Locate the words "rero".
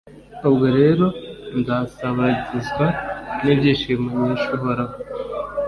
0.79-1.05